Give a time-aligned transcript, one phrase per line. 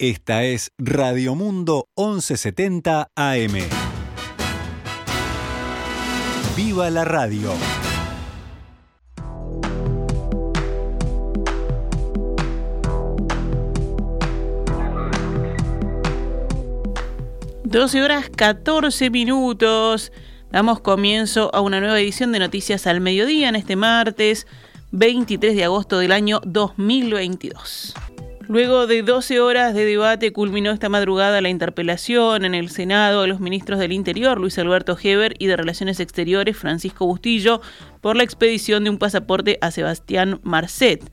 [0.00, 3.52] Esta es Radio Mundo 1170 AM.
[6.56, 7.52] ¡Viva la radio!
[17.64, 20.12] Doce horas 14 minutos.
[20.52, 24.46] Damos comienzo a una nueva edición de Noticias al Mediodía en este martes
[24.92, 27.96] 23 de agosto del año 2022.
[28.48, 33.28] Luego de 12 horas de debate culminó esta madrugada la interpelación en el Senado de
[33.28, 37.60] los ministros del Interior, Luis Alberto Heber, y de Relaciones Exteriores, Francisco Bustillo,
[38.00, 41.12] por la expedición de un pasaporte a Sebastián Marcet.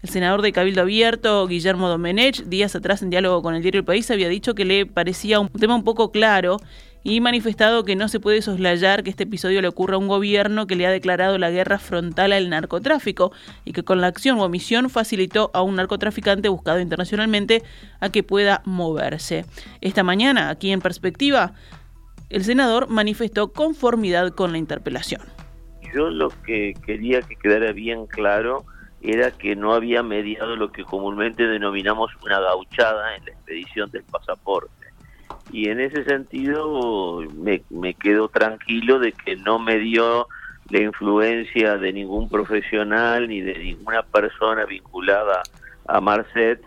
[0.00, 3.84] El senador de Cabildo Abierto, Guillermo Domenech, días atrás en diálogo con el diario El
[3.84, 6.56] País, había dicho que le parecía un tema un poco claro
[7.04, 10.66] y manifestado que no se puede soslayar que este episodio le ocurra a un gobierno
[10.66, 13.30] que le ha declarado la guerra frontal al narcotráfico
[13.66, 17.62] y que con la acción o omisión facilitó a un narcotraficante buscado internacionalmente
[18.00, 19.44] a que pueda moverse.
[19.82, 21.52] Esta mañana, aquí en perspectiva,
[22.30, 25.20] el senador manifestó conformidad con la interpelación.
[25.94, 28.64] Yo lo que quería que quedara bien claro
[29.02, 34.04] era que no había mediado lo que comúnmente denominamos una gauchada en la expedición del
[34.04, 34.83] pasaporte
[35.54, 40.26] y en ese sentido me, me quedo tranquilo de que no me dio
[40.68, 45.42] la influencia de ningún profesional ni de ninguna persona vinculada
[45.86, 46.60] a Marcet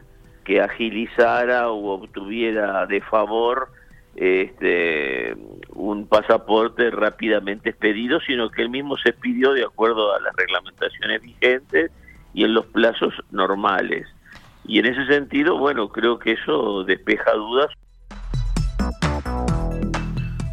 [0.46, 3.68] que agilizara o obtuviera de favor
[4.16, 5.36] este
[5.74, 11.22] un pasaporte rápidamente expedido, sino que él mismo se pidió de acuerdo a las reglamentaciones
[11.22, 11.92] vigentes
[12.34, 14.08] y en los plazos normales.
[14.66, 17.70] Y en ese sentido, bueno, creo que eso despeja dudas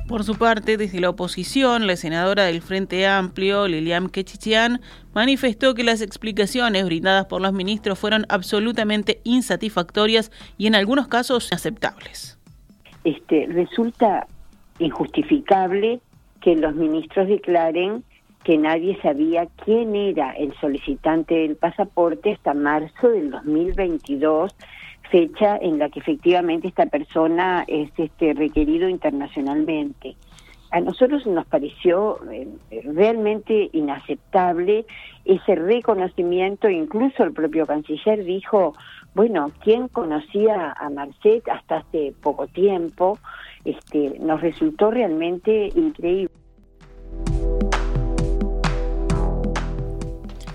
[0.07, 4.81] por su parte, desde la oposición, la senadora del Frente Amplio, Lilian Kechichian,
[5.15, 11.49] manifestó que las explicaciones brindadas por los ministros fueron absolutamente insatisfactorias y en algunos casos
[11.51, 12.39] inaceptables.
[13.05, 14.27] Este, resulta
[14.79, 16.01] injustificable
[16.41, 18.05] que los ministros declaren
[18.45, 24.55] que nadie sabía quién era el solicitante del pasaporte hasta marzo del 2022
[25.11, 30.17] fecha en la que efectivamente esta persona es este requerido internacionalmente.
[30.71, 32.49] A nosotros nos pareció eh,
[32.85, 34.87] realmente inaceptable
[35.25, 38.75] ese reconocimiento, incluso el propio canciller dijo,
[39.15, 43.19] bueno, ¿quién conocía a Marcet hasta hace poco tiempo?
[43.65, 46.44] Este, nos resultó realmente increíble.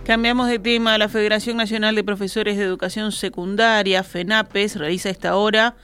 [0.10, 0.98] Cambiamos de tema.
[0.98, 5.76] La Federación Nacional de Profesores de Educación Secundaria, FENAPES, realiza esta hora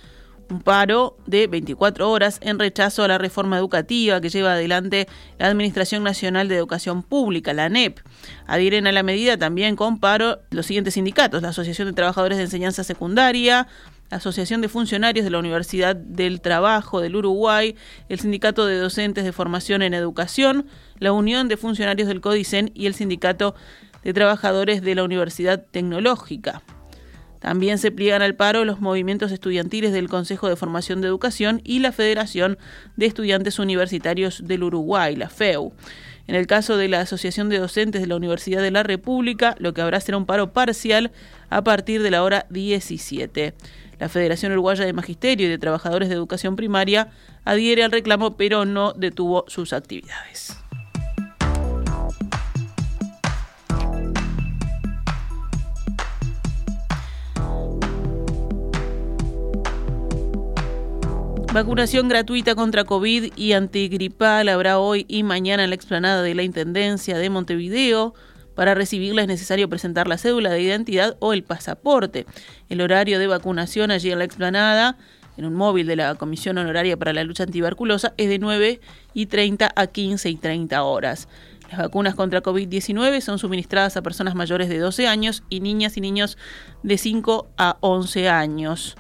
[0.50, 5.46] un paro de 24 horas en rechazo a la reforma educativa que lleva adelante la
[5.46, 8.00] Administración Nacional de Educación Pública, la ANEP.
[8.48, 12.46] Adhieren a la medida también con paro los siguientes sindicatos, la Asociación de Trabajadores de
[12.46, 13.68] Enseñanza Secundaria,
[14.10, 17.76] la Asociación de Funcionarios de la Universidad del Trabajo del Uruguay,
[18.10, 20.66] el Sindicato de Docentes de Formación en Educación,
[20.98, 23.54] la Unión de Funcionarios del CODICEN y el Sindicato
[24.06, 26.62] de trabajadores de la Universidad Tecnológica.
[27.40, 31.80] También se pliegan al paro los movimientos estudiantiles del Consejo de Formación de Educación y
[31.80, 32.58] la Federación
[32.96, 35.74] de Estudiantes Universitarios del Uruguay, la FEU.
[36.28, 39.74] En el caso de la Asociación de Docentes de la Universidad de la República, lo
[39.74, 41.12] que habrá será un paro parcial
[41.50, 43.54] a partir de la hora 17.
[44.00, 47.10] La Federación Uruguaya de Magisterio y de Trabajadores de Educación Primaria
[47.44, 50.65] adhiere al reclamo, pero no detuvo sus actividades.
[61.56, 66.44] Vacunación gratuita contra COVID y antigripal habrá hoy y mañana en la explanada de la
[66.44, 68.14] Intendencia de Montevideo.
[68.56, 72.26] Para recibirla es necesario presentar la cédula de identidad o el pasaporte.
[72.68, 74.98] El horario de vacunación allí en la explanada,
[75.38, 78.82] en un móvil de la Comisión Honoraria para la Lucha Antibarculosa, es de 9
[79.14, 81.30] y 30 a 15 y 30 horas.
[81.70, 86.02] Las vacunas contra COVID-19 son suministradas a personas mayores de 12 años y niñas y
[86.02, 86.38] niños
[86.84, 88.98] de 5 a 11 años.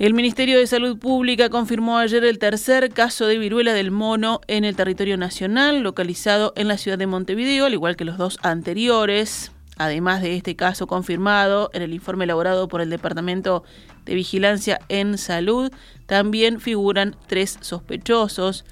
[0.00, 4.64] El Ministerio de Salud Pública confirmó ayer el tercer caso de viruela del mono en
[4.64, 9.52] el territorio nacional, localizado en la ciudad de Montevideo, al igual que los dos anteriores.
[9.76, 13.62] Además de este caso confirmado en el informe elaborado por el Departamento
[14.06, 15.70] de Vigilancia en Salud,
[16.06, 18.64] también figuran tres sospechosos.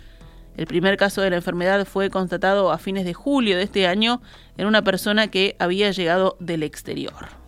[0.56, 4.22] El primer caso de la enfermedad fue constatado a fines de julio de este año
[4.56, 7.47] en una persona que había llegado del exterior.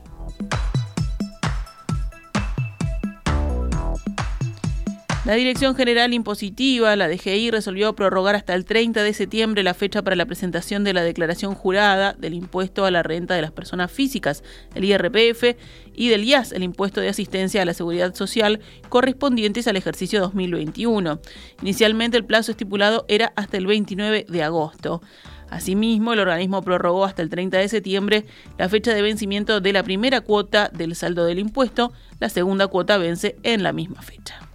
[5.30, 10.02] La Dirección General Impositiva, la DGI, resolvió prorrogar hasta el 30 de septiembre la fecha
[10.02, 13.92] para la presentación de la declaración jurada del impuesto a la renta de las personas
[13.92, 14.42] físicas,
[14.74, 15.56] el IRPF,
[15.94, 21.20] y del IAS, el impuesto de asistencia a la seguridad social, correspondientes al ejercicio 2021.
[21.62, 25.00] Inicialmente el plazo estipulado era hasta el 29 de agosto.
[25.48, 28.24] Asimismo, el organismo prorrogó hasta el 30 de septiembre
[28.58, 31.92] la fecha de vencimiento de la primera cuota del saldo del impuesto.
[32.18, 34.49] La segunda cuota vence en la misma fecha.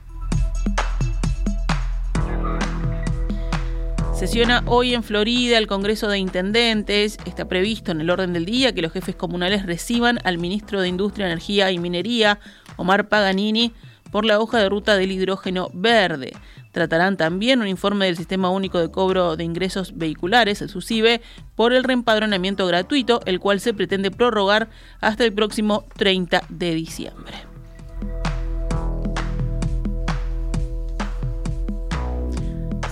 [4.16, 7.18] Sesiona hoy en Florida el Congreso de Intendentes.
[7.26, 10.88] Está previsto en el orden del día que los jefes comunales reciban al ministro de
[10.88, 12.40] Industria, Energía y Minería,
[12.78, 13.74] Omar Paganini,
[14.12, 16.32] por la hoja de ruta del hidrógeno verde.
[16.72, 21.22] Tratarán también un informe del Sistema Único de Cobro de Ingresos Vehiculares, el SUSIBE,
[21.56, 24.70] por el reempadronamiento gratuito, el cual se pretende prorrogar
[25.02, 27.34] hasta el próximo 30 de diciembre.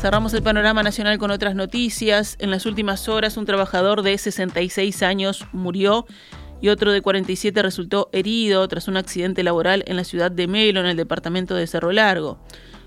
[0.03, 2.35] Cerramos el panorama nacional con otras noticias.
[2.39, 6.05] En las últimas horas, un trabajador de 66 años murió
[6.59, 10.81] y otro de 47 resultó herido tras un accidente laboral en la ciudad de Melo,
[10.81, 12.37] en el departamento de Cerro Largo.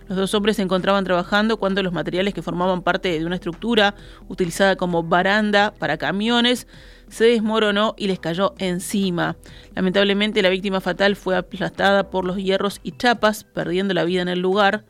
[0.08, 3.94] Los dos hombres se encontraban trabajando cuando los materiales que formaban parte de una estructura
[4.28, 6.66] utilizada como baranda para camiones
[7.08, 9.38] se desmoronó y les cayó encima.
[9.74, 14.28] Lamentablemente la víctima fatal fue aplastada por los hierros y chapas, perdiendo la vida en
[14.28, 14.84] el lugar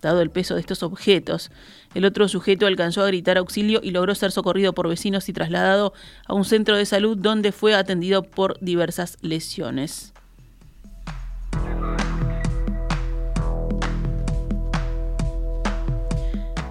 [0.00, 1.50] dado el peso de estos objetos.
[1.94, 5.92] El otro sujeto alcanzó a gritar auxilio y logró ser socorrido por vecinos y trasladado
[6.26, 10.12] a un centro de salud donde fue atendido por diversas lesiones.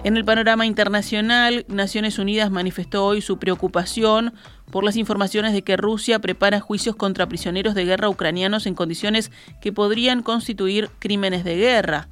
[0.02, 4.32] En el panorama internacional, Naciones Unidas manifestó hoy su preocupación
[4.70, 9.30] por las informaciones de que Rusia prepara juicios contra prisioneros de guerra ucranianos en condiciones
[9.60, 12.08] que podrían constituir crímenes de guerra.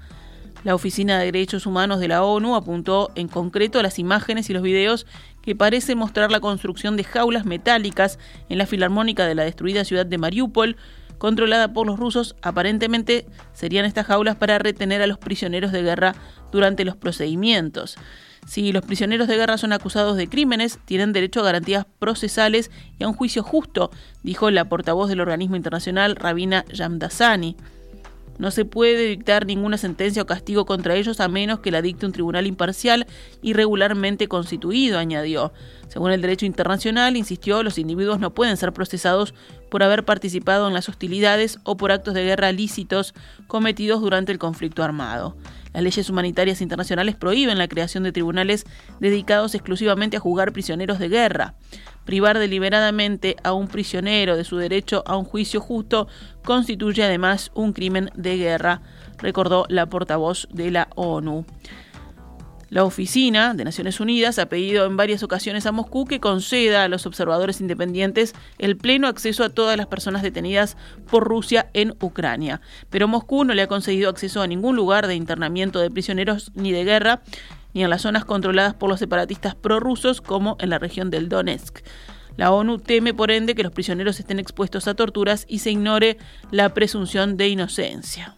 [0.64, 4.52] La Oficina de Derechos Humanos de la ONU apuntó en concreto a las imágenes y
[4.52, 5.06] los videos
[5.40, 8.18] que parecen mostrar la construcción de jaulas metálicas
[8.48, 10.76] en la filarmónica de la destruida ciudad de Mariupol,
[11.18, 12.34] controlada por los rusos.
[12.42, 16.14] Aparentemente serían estas jaulas para retener a los prisioneros de guerra
[16.50, 17.96] durante los procedimientos.
[18.46, 23.04] Si los prisioneros de guerra son acusados de crímenes, tienen derecho a garantías procesales y
[23.04, 23.90] a un juicio justo,
[24.22, 27.56] dijo la portavoz del organismo internacional Rabina Yamdasani.
[28.38, 32.06] No se puede dictar ninguna sentencia o castigo contra ellos a menos que la dicte
[32.06, 33.06] un tribunal imparcial
[33.42, 35.52] y regularmente constituido, añadió.
[35.88, 39.34] Según el derecho internacional, insistió, los individuos no pueden ser procesados
[39.70, 43.14] por haber participado en las hostilidades o por actos de guerra lícitos
[43.46, 45.36] cometidos durante el conflicto armado.
[45.72, 48.64] Las leyes humanitarias internacionales prohíben la creación de tribunales
[49.00, 51.54] dedicados exclusivamente a juzgar prisioneros de guerra.
[52.04, 56.08] Privar deliberadamente a un prisionero de su derecho a un juicio justo
[56.42, 58.80] constituye además un crimen de guerra,
[59.18, 61.44] recordó la portavoz de la ONU.
[62.70, 66.88] La oficina de Naciones Unidas ha pedido en varias ocasiones a Moscú que conceda a
[66.88, 70.76] los observadores independientes el pleno acceso a todas las personas detenidas
[71.10, 72.60] por Rusia en Ucrania.
[72.90, 76.70] Pero Moscú no le ha concedido acceso a ningún lugar de internamiento de prisioneros ni
[76.70, 77.22] de guerra,
[77.72, 81.78] ni en las zonas controladas por los separatistas prorrusos como en la región del Donetsk.
[82.36, 86.18] La ONU teme, por ende, que los prisioneros estén expuestos a torturas y se ignore
[86.50, 88.37] la presunción de inocencia.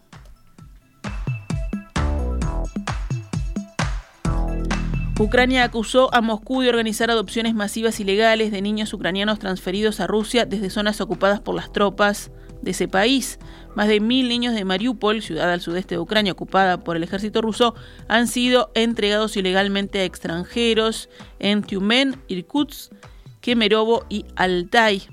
[5.21, 10.45] Ucrania acusó a Moscú de organizar adopciones masivas ilegales de niños ucranianos transferidos a Rusia
[10.45, 12.31] desde zonas ocupadas por las tropas
[12.63, 13.37] de ese país.
[13.75, 17.39] Más de mil niños de Mariupol, ciudad al sudeste de Ucrania ocupada por el ejército
[17.43, 17.75] ruso,
[18.07, 22.91] han sido entregados ilegalmente a extranjeros en Tyumen, Irkutsk,
[23.41, 25.03] Kemerovo y Altai,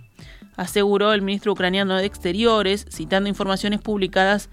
[0.57, 4.49] aseguró el ministro ucraniano de Exteriores, citando informaciones publicadas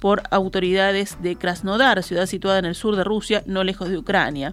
[0.00, 4.52] por autoridades de Krasnodar, ciudad situada en el sur de Rusia, no lejos de Ucrania.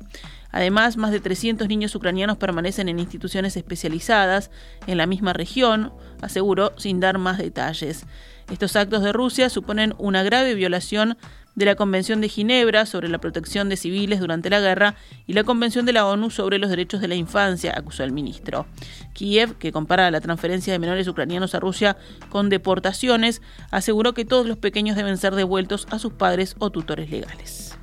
[0.51, 4.51] Además, más de 300 niños ucranianos permanecen en instituciones especializadas
[4.88, 8.05] en la misma región, aseguró sin dar más detalles.
[8.51, 11.17] Estos actos de Rusia suponen una grave violación
[11.55, 14.96] de la Convención de Ginebra sobre la protección de civiles durante la guerra
[15.27, 18.65] y la Convención de la ONU sobre los derechos de la infancia, acusó el ministro.
[19.13, 21.98] Kiev, que compara la transferencia de menores ucranianos a Rusia
[22.29, 27.10] con deportaciones, aseguró que todos los pequeños deben ser devueltos a sus padres o tutores
[27.10, 27.80] legales.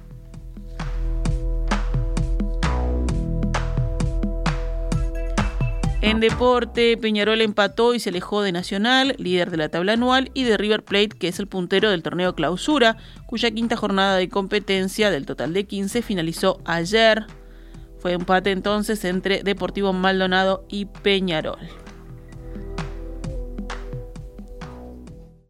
[6.00, 10.44] En deporte, Peñarol empató y se alejó de Nacional, líder de la tabla anual, y
[10.44, 15.10] de River Plate, que es el puntero del torneo clausura, cuya quinta jornada de competencia
[15.10, 17.26] del total de 15 finalizó ayer.
[17.98, 21.58] Fue empate entonces entre Deportivo Maldonado y Peñarol.